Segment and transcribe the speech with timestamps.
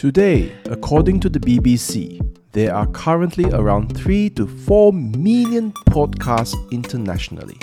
[0.00, 7.58] Today, according to the BBC, there are currently around 3 to 4 million podcasts internationally,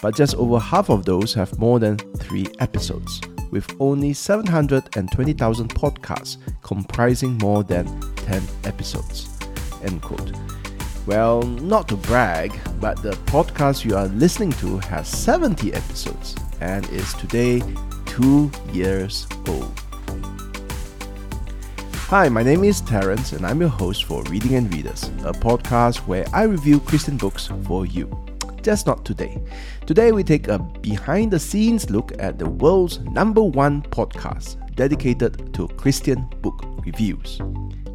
[0.00, 6.36] but just over half of those have more than 3 episodes, with only 720,000 podcasts
[6.62, 7.86] comprising more than
[8.18, 9.36] 10 episodes.
[9.82, 10.30] End quote.
[11.06, 16.88] Well, not to brag, but the podcast you are listening to has 70 episodes and
[16.90, 17.60] is today
[18.06, 19.82] 2 years old.
[22.10, 25.98] Hi, my name is Terence, and I'm your host for Reading and Readers, a podcast
[26.08, 28.10] where I review Christian books for you.
[28.62, 29.40] Just not today.
[29.86, 35.54] Today, we take a behind the scenes look at the world's number one podcast dedicated
[35.54, 37.38] to Christian book reviews.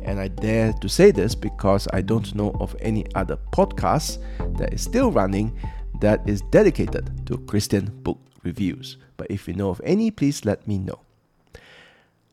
[0.04, 4.20] And I dare to say this because I don't know of any other podcast
[4.58, 5.60] that is still running
[6.00, 8.96] that is dedicated to Christian book reviews.
[9.18, 11.05] But if you know of any, please let me know.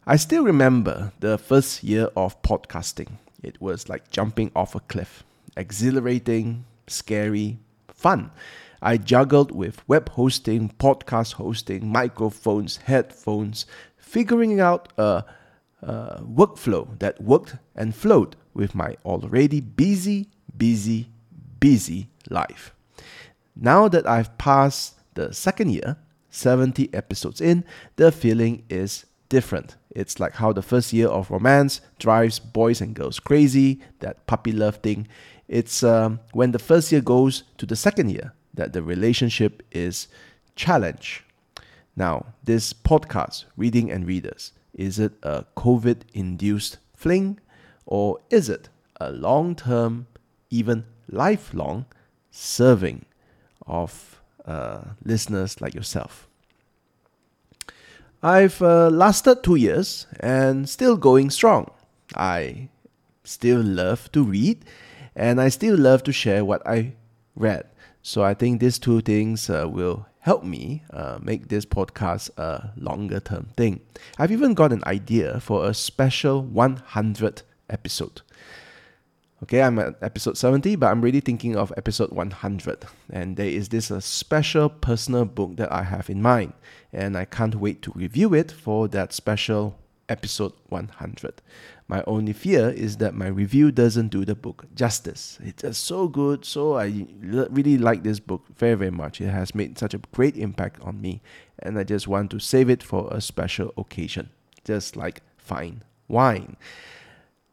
[0.05, 3.19] I still remember the first year of podcasting.
[3.41, 5.23] It was like jumping off a cliff,
[5.57, 8.33] exhilarating, scary, fun.
[8.83, 13.65] I juggled with web hosting, podcast hosting, microphones, headphones,
[13.97, 15.25] figuring out a,
[15.83, 21.11] a workflow that worked and flowed with my already busy, busy,
[21.61, 22.75] busy life.
[23.55, 25.97] Now that I've passed the second year,
[26.31, 29.77] 70 episodes in, the feeling is different.
[29.91, 34.53] It's like how the first year of romance drives boys and girls crazy, that puppy
[34.53, 35.09] love thing.
[35.49, 40.09] It's um, when the first year goes to the second year that the relationship is
[40.55, 41.23] challenged.
[41.97, 47.41] Now, this podcast, Reading and Readers, is it a COVID induced fling
[47.87, 48.69] or is it
[49.01, 50.09] a long term,
[50.51, 51.87] even lifelong
[52.31, 53.07] serving
[53.67, 56.29] of uh, listeners like yourself?
[58.23, 61.71] I've uh, lasted two years and still going strong.
[62.15, 62.69] I
[63.25, 64.65] still love to read
[65.17, 66.93] and I still love to share what I
[67.35, 67.65] read.
[68.03, 72.71] So I think these two things uh, will help me uh, make this podcast a
[72.77, 73.81] longer term thing.
[74.19, 78.23] I've even got an idea for a special 100 episode.
[79.43, 82.85] Okay, I'm at episode 70, but I'm really thinking of episode 100.
[83.11, 86.53] And there is this a special personal book that I have in mind,
[86.93, 91.43] and I can't wait to review it for that special episode 100.
[91.89, 95.41] My only fear is that my review doesn't do the book justice.
[95.43, 99.21] It's so good, so I really like this book very, very much.
[99.21, 101.21] It has made such a great impact on me,
[101.59, 104.31] and I just want to save it for a special occasion,
[104.65, 106.57] just like fine wine.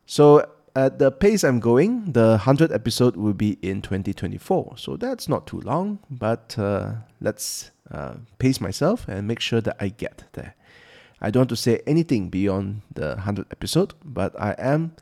[0.06, 0.48] So,
[0.80, 4.78] at the pace I'm going, the 100th episode will be in 2024.
[4.78, 9.76] So that's not too long, but uh, let's uh, pace myself and make sure that
[9.80, 10.56] I get there.
[11.22, 14.96] I don't want to say anything beyond the 100th episode, but I am.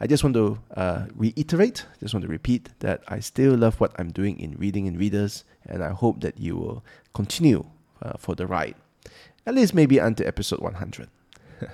[0.00, 3.92] I just want to uh, reiterate, just want to repeat that I still love what
[3.98, 7.64] I'm doing in reading and readers, and I hope that you will continue
[8.02, 8.76] uh, for the ride,
[9.46, 11.08] at least maybe until episode 100.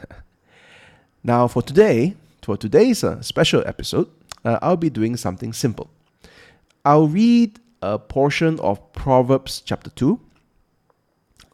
[1.25, 2.15] now, for today,
[2.50, 4.09] for today's uh, special episode,
[4.44, 5.88] uh, I'll be doing something simple.
[6.84, 10.19] I'll read a portion of Proverbs chapter 2.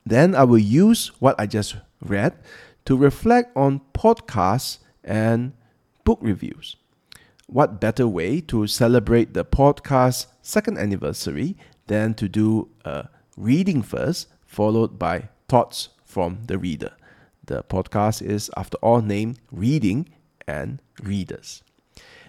[0.06, 2.32] Then I will use what I just read
[2.86, 5.52] to reflect on podcasts and
[6.04, 6.76] book reviews.
[7.46, 11.58] What better way to celebrate the podcast's second anniversary
[11.88, 16.92] than to do a reading first, followed by thoughts from the reader?
[17.44, 20.08] The podcast is, after all, named Reading
[20.46, 21.62] and readers.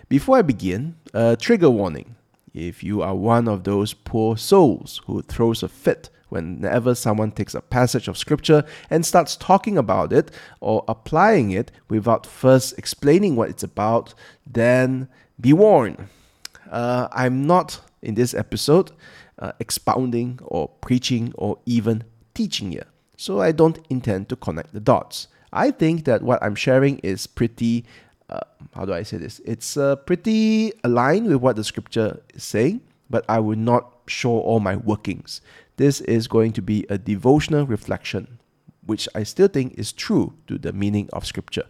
[0.09, 2.15] Before I begin, a trigger warning.
[2.53, 7.53] If you are one of those poor souls who throws a fit whenever someone takes
[7.53, 13.35] a passage of scripture and starts talking about it or applying it without first explaining
[13.35, 14.13] what it's about,
[14.45, 15.07] then
[15.39, 16.07] be warned.
[16.69, 18.91] Uh, I'm not in this episode
[19.39, 22.83] uh, expounding or preaching or even teaching you,
[23.15, 25.27] so I don't intend to connect the dots.
[25.53, 27.85] I think that what I'm sharing is pretty
[28.29, 28.41] uh,
[28.75, 29.39] how do I say this?
[29.45, 34.31] It's uh, pretty aligned with what the scripture is saying, but I will not show
[34.31, 35.41] all my workings.
[35.77, 38.39] This is going to be a devotional reflection,
[38.85, 41.65] which I still think is true to the meaning of scripture.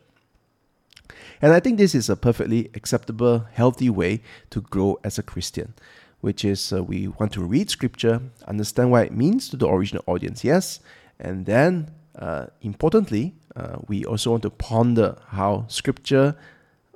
[1.42, 5.74] And I think this is a perfectly acceptable, healthy way to grow as a Christian,
[6.22, 10.04] which is uh, we want to read scripture, understand what it means to the original
[10.08, 10.80] audience, yes,
[11.20, 16.36] and then uh, importantly, uh, we also want to ponder how scripture,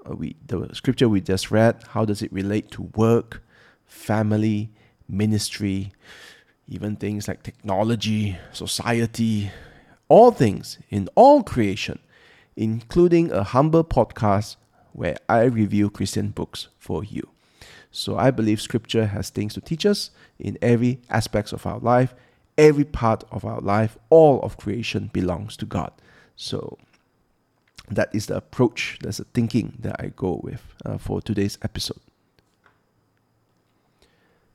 [0.09, 3.41] uh, we the scripture we just read, how does it relate to work,
[3.85, 4.69] family,
[5.07, 5.91] ministry,
[6.68, 9.51] even things like technology, society,
[10.07, 12.00] all things in all creation.
[12.56, 14.56] including a humble podcast
[14.94, 17.29] where I review Christian books for you.
[17.91, 22.13] So I believe scripture has things to teach us in every aspects of our life,
[22.61, 25.91] every part of our life, all of creation belongs to God.
[26.35, 26.77] So
[27.89, 31.99] that is the approach, that's the thinking that I go with uh, for today's episode.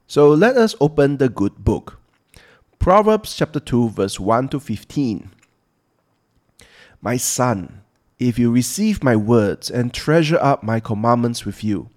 [0.07, 1.99] So let us open the good book.
[2.79, 5.31] Proverbs chapter 2, verse 1 to 15.
[7.03, 7.83] My son,
[8.21, 11.91] if you receive my words and treasure up my commandments with you,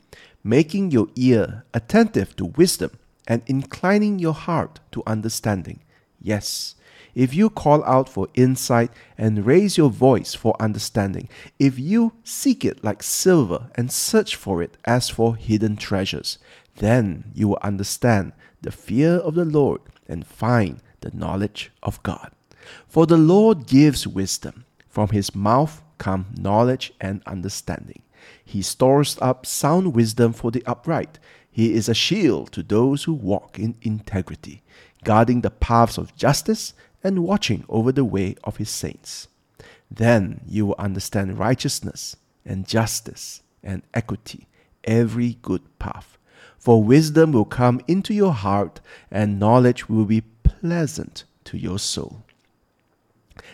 [0.43, 2.97] making your ear attentive to wisdom
[3.27, 5.81] and inclining your heart to understanding,
[6.21, 6.75] yes,
[7.15, 11.27] if you call out for insight and raise your voice for understanding,
[11.57, 16.37] if you seek it like silver and search for it as for hidden treasures,
[16.77, 22.31] then you will understand the fear of the Lord and find the knowledge of God.
[22.87, 28.01] For the Lord gives wisdom, from his mouth come knowledge and understanding.
[28.43, 31.19] He stores up sound wisdom for the upright.
[31.51, 34.61] He is a shield to those who walk in integrity,
[35.03, 36.73] guarding the paths of justice
[37.03, 39.27] and watching over the way of his saints.
[39.89, 42.15] Then you will understand righteousness
[42.45, 44.47] and justice and equity,
[44.83, 46.17] every good path.
[46.57, 52.23] For wisdom will come into your heart, and knowledge will be pleasant to your soul.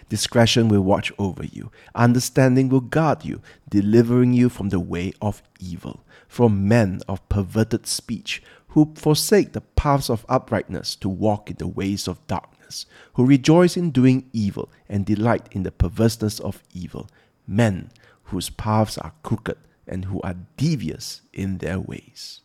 [0.10, 5.44] Discretion will watch over you, understanding will guard you, delivering you from the way of
[5.60, 8.42] evil, from men of perverted speech,
[8.76, 13.78] who forsake the paths of uprightness to walk in the ways of darkness who rejoice
[13.78, 17.10] in doing evil and delight in the perverseness of evil,
[17.48, 17.90] men
[18.26, 19.58] whose paths are crooked
[19.88, 22.42] and who are devious in their ways.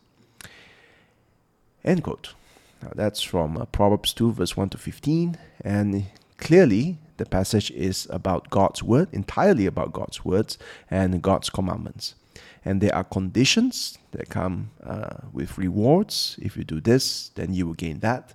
[1.83, 2.33] End quote.
[2.81, 6.05] Now that's from uh, Proverbs 2, verse 1 to 15, and
[6.37, 10.57] clearly the passage is about God's word, entirely about God's words
[10.89, 12.15] and God's commandments.
[12.63, 16.37] And there are conditions that come uh, with rewards.
[16.41, 18.33] If you do this, then you will gain that.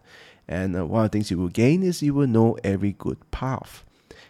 [0.49, 3.31] And uh, one of the things you will gain is you will know every good
[3.31, 3.85] path.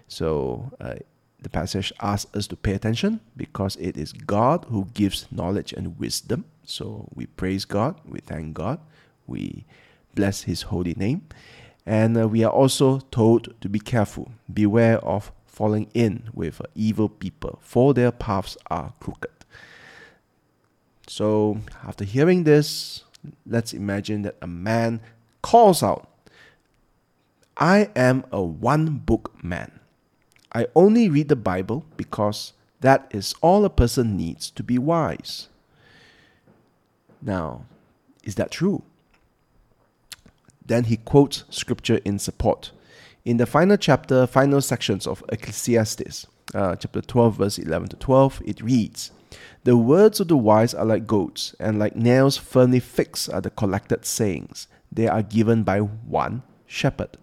[0.09, 0.97] So uh,
[1.41, 5.99] the passage asks us to pay attention because it is God who gives knowledge and
[5.99, 6.45] wisdom.
[6.65, 8.81] So we praise God, we thank God,
[9.27, 9.65] we
[10.15, 11.29] bless His holy name.
[11.85, 16.65] And uh, we are also told to be careful, beware of falling in with uh,
[16.75, 19.36] evil people, for their paths are crooked.
[21.07, 23.05] So, after hearing this,
[23.47, 25.01] let's imagine that a man
[25.43, 26.09] calls out,
[27.57, 29.81] I am a one book man.
[30.53, 35.49] I only read the Bible because that is all a person needs to be wise.
[37.23, 37.65] Now,
[38.25, 38.83] is that true?
[40.65, 42.73] Then he quotes scripture in support.
[43.25, 48.43] In the final chapter, final sections of Ecclesiastes, uh, chapter 12, verse 11 to 12,
[48.45, 49.11] it reads
[49.65, 53.51] The words of the wise are like goats, and like nails firmly fixed are the
[53.51, 57.17] collected sayings they are given by one shepherd.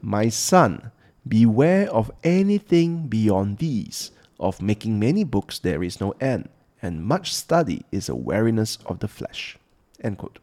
[0.00, 0.90] My son,
[1.26, 4.10] beware of anything beyond these.
[4.38, 6.50] Of making many books there is no end,
[6.82, 9.56] and much study is a weariness of the flesh.
[10.02, 10.40] End quote.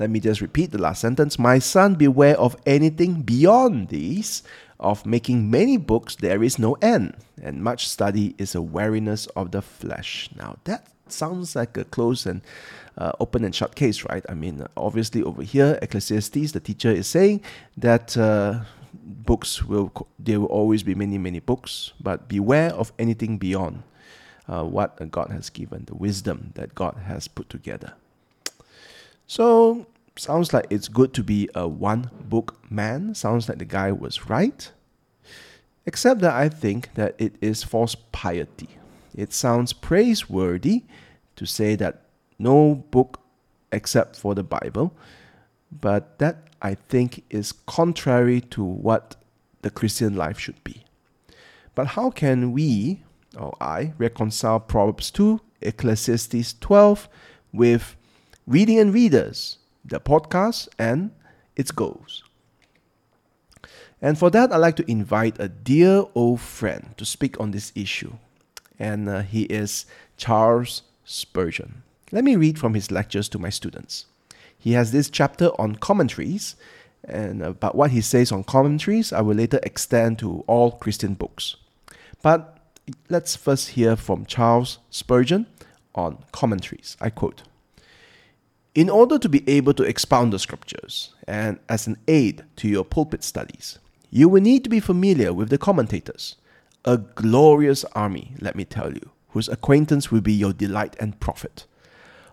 [0.00, 1.38] Let me just repeat the last sentence.
[1.38, 4.42] My son, beware of anything beyond these.
[4.80, 9.50] Of making many books there is no end, and much study is a weariness of
[9.50, 10.30] the flesh.
[10.34, 12.40] Now that sounds like a close and
[12.96, 14.24] uh, open and shut case, right?
[14.26, 17.42] I mean, obviously over here, Ecclesiastes, the teacher is saying
[17.76, 18.60] that uh,
[18.94, 23.82] books will there will always be many many books, but beware of anything beyond
[24.48, 27.92] uh, what God has given, the wisdom that God has put together.
[29.30, 33.14] So sounds like it's good to be a one book man.
[33.14, 34.72] Sounds like the guy was right.
[35.86, 38.70] Except that I think that it is false piety.
[39.14, 40.82] It sounds praiseworthy
[41.36, 42.06] to say that
[42.40, 43.20] no book
[43.70, 44.92] except for the Bible,
[45.70, 49.14] but that I think is contrary to what
[49.62, 50.82] the Christian life should be.
[51.76, 53.04] But how can we,
[53.38, 57.08] or I, reconcile Proverbs 2, Ecclesiastes 12
[57.52, 57.94] with
[58.50, 61.12] reading and readers, the podcast, and
[61.56, 62.24] its goals?
[64.02, 67.72] And for that, I'd like to invite a dear old friend to speak on this
[67.74, 68.12] issue
[68.80, 69.84] and uh, he is
[70.16, 71.82] Charles Spurgeon.
[72.10, 74.06] Let me read from his lectures to my students.
[74.58, 76.56] He has this chapter on commentaries,
[77.04, 81.56] and about what he says on commentaries, I will later extend to all Christian books.
[82.22, 82.58] But
[83.08, 85.46] let's first hear from Charles Spurgeon
[85.94, 86.96] on commentaries.
[87.00, 87.42] I quote
[88.74, 92.84] In order to be able to expound the scriptures and as an aid to your
[92.84, 96.36] pulpit studies, you will need to be familiar with the commentators
[96.84, 101.66] A glorious army, let me tell you, whose acquaintance will be your delight and profit.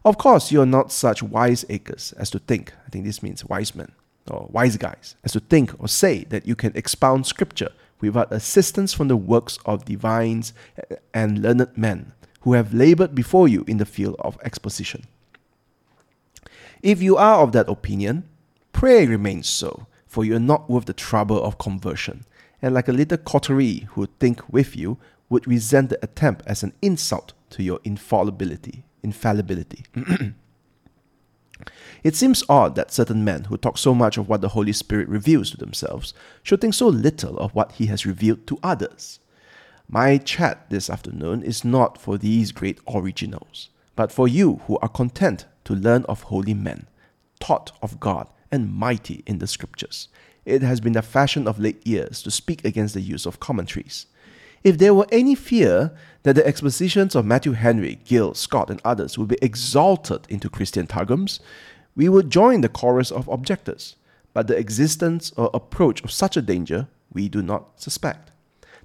[0.05, 3.73] Of course, you are not such wiseacres as to think, I think this means wise
[3.73, 3.91] men,
[4.29, 8.93] or wise guys, as to think or say that you can expound scripture without assistance
[8.93, 10.53] from the works of divines
[11.15, 15.07] and learned men who have labored before you in the field of exposition.
[16.81, 18.27] If you are of that opinion,
[18.71, 22.25] pray remain so, for you are not worth the trouble of conversion,
[22.61, 24.97] and like a little coterie who think with you,
[25.29, 28.83] would resent the attempt as an insult to your infallibility.
[29.03, 29.83] Infallibility.
[32.03, 35.09] it seems odd that certain men who talk so much of what the Holy Spirit
[35.09, 39.19] reveals to themselves should think so little of what He has revealed to others.
[39.89, 44.89] My chat this afternoon is not for these great originals, but for you who are
[44.89, 46.87] content to learn of holy men,
[47.41, 50.07] taught of God, and mighty in the Scriptures.
[50.45, 54.05] It has been the fashion of late years to speak against the use of commentaries.
[54.63, 55.91] If there were any fear
[56.23, 60.87] that the expositions of Matthew Henry, Gill, Scott, and others would be exalted into Christian
[60.87, 61.41] targums,
[61.97, 63.97] we would join the chorus of objectors.
[64.33, 68.31] But the existence or approach of such a danger we do not suspect.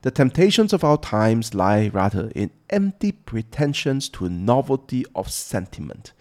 [0.00, 6.12] The temptations of our times lie rather in empty pretensions to novelty of sentiment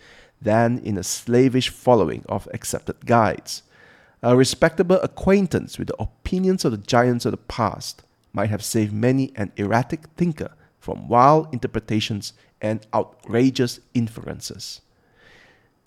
[0.41, 3.63] than in a slavish following of accepted guides.
[4.23, 8.93] A respectable acquaintance with the opinions of the giants of the past might have saved
[8.93, 14.81] many an erratic thinker from wild interpretations and outrageous inferences.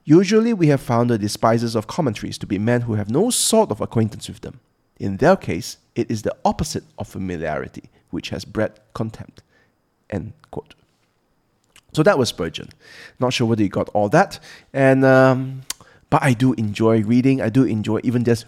[0.04, 3.70] Usually, we have found the despisers of commentaries to be men who have no sort
[3.70, 4.60] of acquaintance with them.
[4.98, 9.42] In their case, it is the opposite of familiarity which has bred contempt.
[10.10, 10.74] End quote.
[11.94, 12.68] So that was Spurgeon.
[13.20, 14.40] Not sure whether you got all that,
[14.72, 15.62] and um,
[16.10, 17.40] but I do enjoy reading.
[17.40, 18.46] I do enjoy even just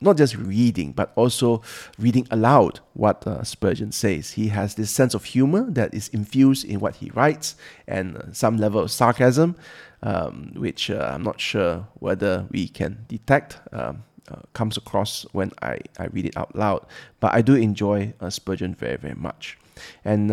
[0.00, 1.62] not just reading, but also
[1.98, 4.32] reading aloud what uh, Spurgeon says.
[4.32, 8.32] He has this sense of humor that is infused in what he writes, and uh,
[8.32, 9.56] some level of sarcasm,
[10.02, 13.58] um, which uh, I'm not sure whether we can detect.
[13.72, 16.84] Um, uh, comes across when I, I read it out loud.
[17.18, 19.56] But I do enjoy uh, Spurgeon very, very much.
[20.04, 20.30] And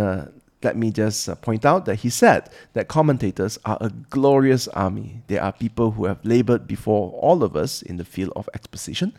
[0.66, 5.22] let me just uh, point out that he said that commentators are a glorious army.
[5.28, 9.14] They are people who have labored before all of us in the field of exposition.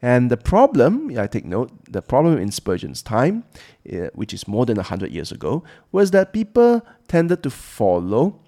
[0.00, 3.44] And the problem, I take note, the problem in Spurgeon's time,
[3.92, 8.40] uh, which is more than 100 years ago, was that people tended to follow,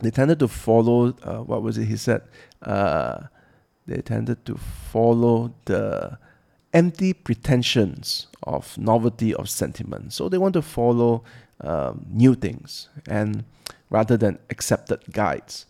[0.00, 2.22] they tended to follow, uh, what was it he said?
[3.84, 6.16] they tended to follow the
[6.72, 10.12] empty pretensions of novelty of sentiment.
[10.12, 11.24] So they want to follow
[11.62, 13.44] um, new things and
[13.90, 15.66] rather than accepted guides.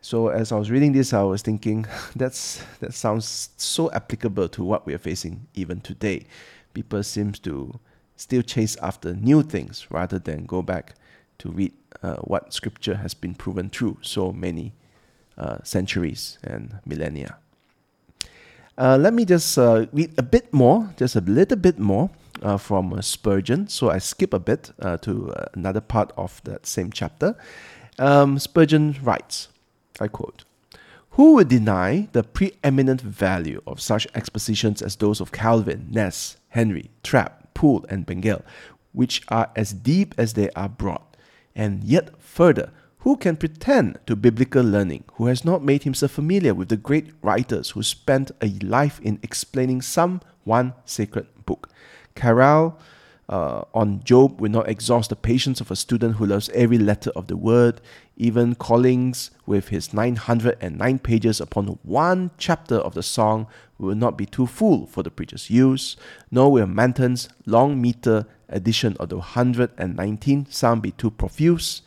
[0.00, 4.64] So as I was reading this, I was thinking that's that sounds so applicable to
[4.64, 6.26] what we are facing even today.
[6.72, 7.78] People seem to
[8.16, 10.94] still chase after new things rather than go back
[11.38, 14.72] to read uh, what Scripture has been proven true so many
[15.36, 17.36] uh, centuries and millennia.
[18.76, 22.10] Uh, let me just uh, read a bit more, just a little bit more
[22.42, 23.68] uh, from uh, Spurgeon.
[23.68, 27.36] So I skip a bit uh, to another part of that same chapter.
[27.98, 29.48] Um, Spurgeon writes,
[30.00, 30.44] I quote,
[31.10, 36.90] Who would deny the preeminent value of such expositions as those of Calvin, Ness, Henry,
[37.02, 38.42] Trapp, Poole, and Bengel,
[38.92, 41.02] which are as deep as they are broad,
[41.54, 46.52] and yet further who can pretend to biblical learning who has not made himself familiar
[46.54, 51.70] with the great writers who spent a life in explaining some one sacred book?
[52.18, 52.76] Caryl
[53.28, 57.10] uh, on Job will not exhaust the patience of a student who loves every letter
[57.14, 57.80] of the word.
[58.16, 63.46] Even Collinges, with his 909 pages upon one chapter of the song,
[63.78, 65.96] will not be too full for the preacher's use.
[66.30, 71.82] Nor will Manton's long meter edition of the 119 psalm be too profuse.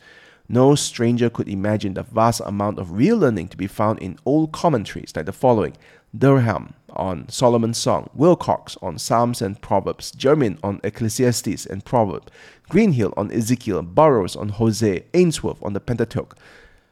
[0.48, 4.52] No stranger could imagine the vast amount of real learning to be found in old
[4.52, 5.76] commentaries like the following
[6.16, 12.28] Durham on Solomon's Song, Wilcocks on Psalms and Proverbs, Jermin on Ecclesiastes and Proverbs,
[12.68, 16.36] Greenhill on Ezekiel, Burroughs on Hosea, Ainsworth on the Pentateuch,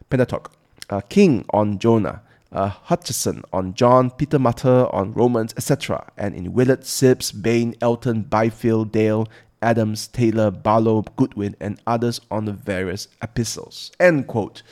[0.08, 0.50] Pentateuch
[0.90, 6.52] uh, King on Jonah, uh, Hutcheson on John, Peter Martyr on Romans, etc., and in
[6.52, 9.28] Willett, Sibbes, Bayne, Elton, Byfield, Dale,
[9.62, 13.92] Adams, Taylor, Barlow, Goodwin, and others on the various epistles.
[14.00, 14.62] End quote.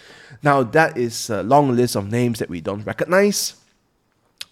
[0.42, 3.54] Now, that is a long list of names that we don't recognize.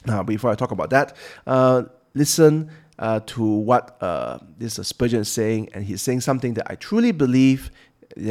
[0.07, 1.85] Now, before I talk about that, uh,
[2.15, 6.77] listen uh, to what uh, this Spurgeon is saying, and he's saying something that I
[6.77, 7.71] truly believe,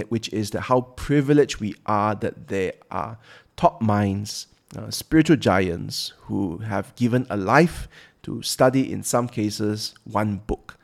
[0.09, 3.17] which is that how privileged we are that there are
[3.57, 7.87] top minds, uh, spiritual giants who have given a life
[8.23, 10.77] to study, in some cases, one book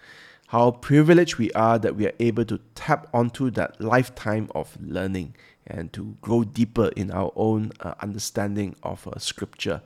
[0.52, 5.34] how privileged we are that we are able to tap onto that lifetime of learning
[5.66, 9.82] and to grow deeper in our own uh, understanding of uh, Scripture.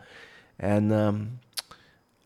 [0.59, 1.39] And um,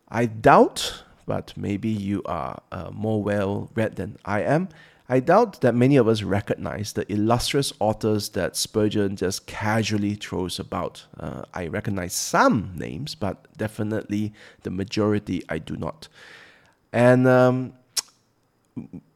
[0.08, 4.68] I doubt, but maybe you are uh, more well read than I am.
[5.12, 10.60] I doubt that many of us recognize the illustrious authors that Spurgeon just casually throws
[10.60, 11.04] about.
[11.18, 14.32] Uh, I recognize some names, but definitely
[14.62, 16.06] the majority I do not.
[16.92, 17.72] And um,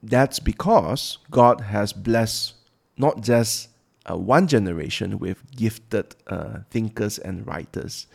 [0.02, 2.54] that's because God has blessed
[2.96, 3.68] not just
[4.10, 8.08] uh, one generation with gifted uh, thinkers and writers.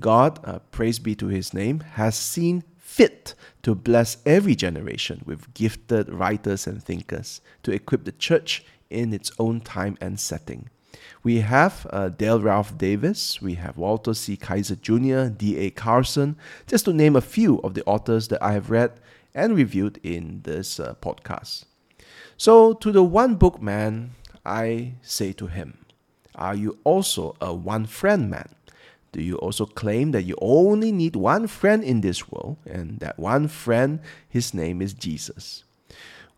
[0.00, 5.52] God, uh, praise be to his name, has seen fit to bless every generation with
[5.54, 10.68] gifted writers and thinkers to equip the church in its own time and setting.
[11.22, 14.36] We have uh, Dale Ralph Davis, we have Walter C.
[14.36, 15.70] Kaiser Jr., D.A.
[15.70, 19.00] Carson, just to name a few of the authors that I have read
[19.34, 21.64] and reviewed in this uh, podcast.
[22.36, 24.10] So, to the one book man,
[24.44, 25.78] I say to him,
[26.34, 28.48] Are you also a one friend man?
[29.12, 33.18] Do you also claim that you only need one friend in this world, and that
[33.18, 35.64] one friend, his name is Jesus?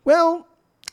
[0.03, 0.45] Well,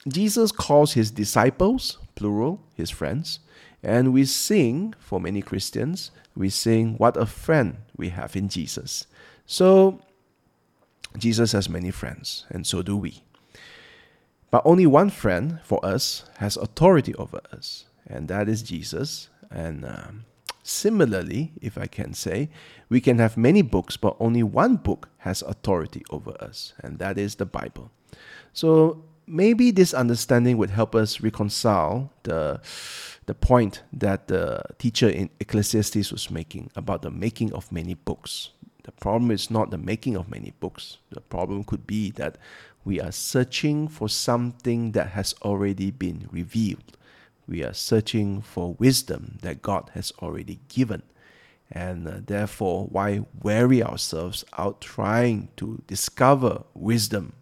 [0.09, 3.41] Jesus calls his disciples, plural, his friends,
[3.83, 9.07] and we sing, for many Christians, we sing, What a friend we have in Jesus.
[9.45, 10.01] So,
[11.19, 13.25] Jesus has many friends, and so do we.
[14.51, 19.29] But only one friend for us has authority over us, and that is Jesus.
[19.51, 20.25] And um,
[20.63, 22.49] similarly, if I can say,
[22.89, 27.19] we can have many books, but only one book has authority over us, and that
[27.19, 27.91] is the Bible.
[28.53, 32.61] So maybe this understanding would help us reconcile the
[33.27, 38.51] the point that the teacher in Ecclesiastes was making about the making of many books.
[38.83, 40.99] The problem is not the making of many books.
[41.11, 42.37] The problem could be that
[42.85, 46.97] we are searching for something that has already been revealed.
[47.47, 51.03] We are searching for wisdom that God has already given.
[51.71, 57.33] And uh, therefore, why weary ourselves out trying to discover wisdom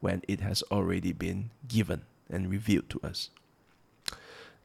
[0.00, 3.30] when it has already been given and revealed to us?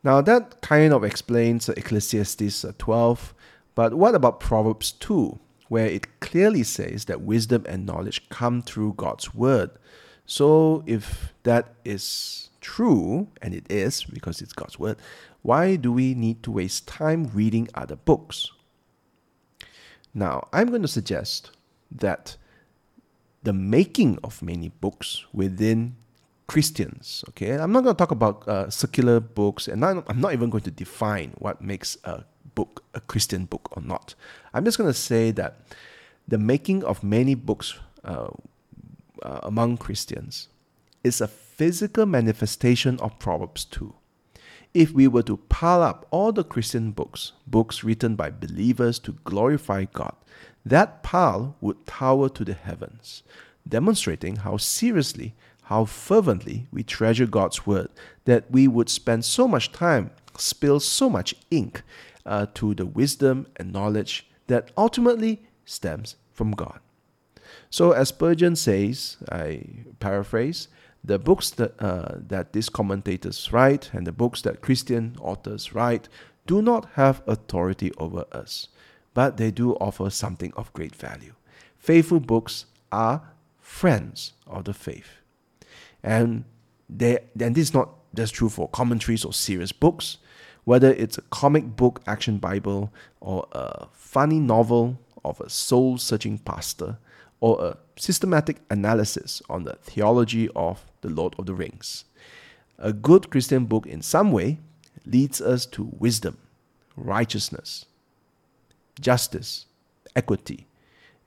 [0.03, 3.33] Now, that kind of explains Ecclesiastes 12,
[3.75, 5.39] but what about Proverbs 2?
[5.69, 9.69] where it clearly says that wisdom and knowledge come through God's word.
[10.25, 14.97] So, if that is true, and it is because it's God's word,
[15.41, 18.51] why do we need to waste time reading other books?
[20.13, 21.51] Now, I'm going to suggest
[21.91, 22.37] that
[23.43, 25.95] the making of many books within
[26.47, 30.49] Christians, okay, I'm not going to talk about uh, secular books, and I'm not even
[30.49, 32.23] going to define what makes a
[32.55, 34.15] book a Christian book or not.
[34.53, 35.61] I'm just going to say that
[36.27, 38.29] the making of many books uh,
[39.21, 40.49] uh, among Christians
[41.03, 43.93] is a physical manifestation of Proverbs 2.
[44.73, 49.13] If we were to pile up all the Christian books, books written by believers to
[49.23, 50.15] glorify God,
[50.65, 53.23] that pile would tower to the heavens,
[53.67, 57.89] demonstrating how seriously, how fervently we treasure God's word,
[58.25, 61.81] that we would spend so much time, spill so much ink
[62.25, 66.79] uh, to the wisdom and knowledge that ultimately stems from God.
[67.69, 69.63] So, as Spurgeon says, I
[69.99, 70.67] paraphrase,
[71.03, 76.09] the books that, uh, that these commentators write and the books that Christian authors write
[76.45, 78.67] do not have authority over us,
[79.13, 81.33] but they do offer something of great value.
[81.77, 83.21] Faithful books are
[83.59, 85.17] friends of the faith.
[86.03, 86.45] And,
[86.89, 90.17] they, and this is not just true for commentaries or serious books
[90.69, 96.38] whether it's a comic book action Bible or a funny novel of a soul searching
[96.38, 96.99] pastor
[97.41, 102.06] or a systematic analysis on the theology of the Lord of the Rings.
[102.78, 104.60] A good Christian book, in some way,
[105.06, 106.38] leads us to wisdom,
[106.95, 107.86] righteousness,
[108.99, 109.65] justice,
[110.15, 110.67] equity,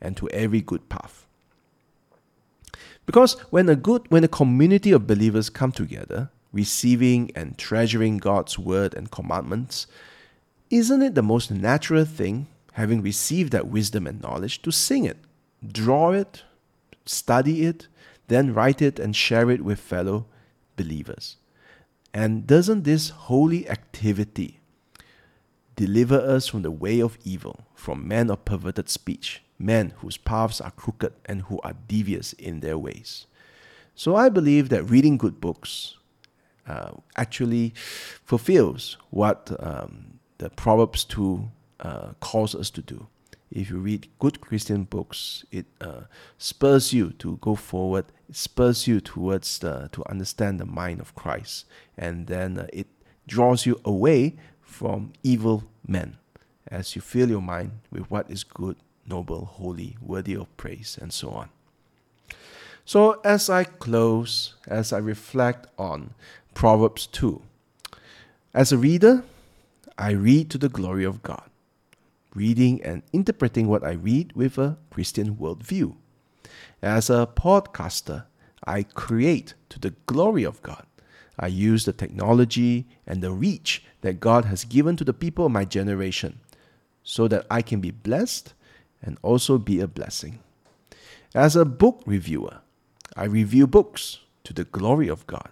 [0.01, 1.27] and to every good path.
[3.07, 8.59] Because when a good when a community of believers come together, receiving and treasuring God's
[8.59, 9.87] word and commandments,
[10.70, 15.18] isn't it the most natural thing, having received that wisdom and knowledge, to sing it,
[15.66, 16.42] draw it,
[17.05, 17.88] study it,
[18.29, 20.27] then write it and share it with fellow
[20.77, 21.37] believers?
[22.14, 24.61] And doesn't this holy activity
[25.77, 30.61] deliver us from the way of evil, from men of perverted speech, men whose paths
[30.61, 33.27] are crooked and who are devious in their ways?
[33.94, 35.96] So I believe that reading good books,
[36.66, 37.75] uh, actually
[38.25, 41.48] fulfills what um, the Proverbs 2
[41.81, 43.07] uh, calls us to do.
[43.52, 46.02] If you read good Christian books, it uh,
[46.38, 48.06] spurs you to go forward.
[48.28, 52.86] It spurs you towards the, to understand the mind of Christ, and then uh, it
[53.26, 56.16] draws you away from evil men
[56.68, 61.12] as you fill your mind with what is good, noble, holy, worthy of praise, and
[61.12, 61.50] so on.
[62.84, 66.14] So, as I close, as I reflect on
[66.54, 67.40] Proverbs 2,
[68.54, 69.24] as a reader,
[69.96, 71.48] I read to the glory of God,
[72.34, 75.96] reading and interpreting what I read with a Christian worldview.
[76.82, 78.24] As a podcaster,
[78.66, 80.86] I create to the glory of God.
[81.38, 85.52] I use the technology and the reach that God has given to the people of
[85.52, 86.40] my generation
[87.02, 88.54] so that I can be blessed
[89.02, 90.40] and also be a blessing.
[91.34, 92.58] As a book reviewer,
[93.16, 95.48] I review books to the glory of God.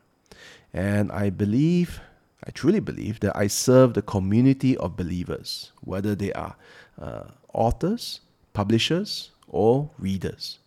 [0.73, 2.01] And I believe,
[2.47, 6.57] I truly believe, that I serve the community of believers, whether they are
[7.01, 8.21] uh, authors,
[8.53, 10.59] publishers, or readers.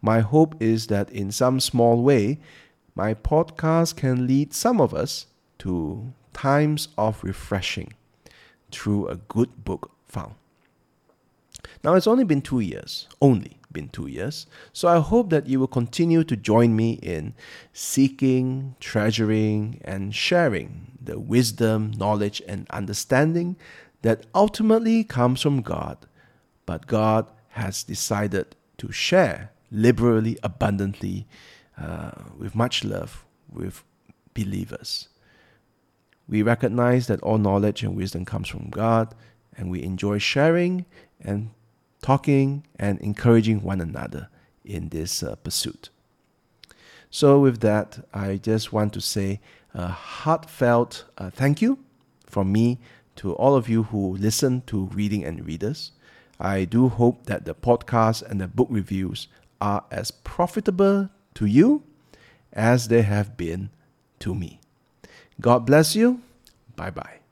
[0.00, 2.38] My hope is that in some small way,
[2.94, 5.26] my podcast can lead some of us
[5.58, 7.94] to times of refreshing
[8.70, 10.34] through a good book found.
[11.82, 15.60] Now, it's only been two years, only been two years, so I hope that you
[15.60, 17.34] will continue to join me in
[17.72, 20.70] seeking, treasuring, and sharing
[21.08, 23.56] the wisdom, knowledge, and understanding
[24.00, 25.98] that ultimately comes from God,
[26.64, 31.26] but God has decided to share liberally, abundantly,
[31.78, 33.84] uh, with much love with
[34.32, 35.08] believers.
[36.28, 39.14] We recognize that all knowledge and wisdom comes from God,
[39.56, 40.86] and we enjoy sharing
[41.20, 41.50] and
[42.06, 44.28] talking and encouraging one another
[44.64, 45.90] in this uh, pursuit.
[47.10, 49.40] So, with that, I just want to say
[49.74, 51.80] a heartfelt uh, thank you
[52.24, 52.78] from me
[53.16, 55.90] to all of you who listen to Reading and Readers.
[56.38, 59.26] I do hope that the podcast and the book reviews
[59.60, 61.82] are as profitable to you
[62.52, 63.70] as they have been
[64.20, 64.60] to me.
[65.40, 66.20] God bless you.
[66.76, 67.25] Bye bye.